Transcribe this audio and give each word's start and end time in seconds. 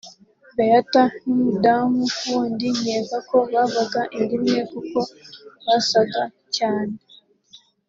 Béatha 0.55 1.03
n’umudamu 1.25 2.01
wundi 2.27 2.67
nkeka 2.79 3.17
ko 3.29 3.37
bavaga 3.53 4.01
inda 4.17 4.33
imwe 4.37 4.61
kuko 4.71 4.99
basaga 5.65 6.23
cyane 6.57 6.95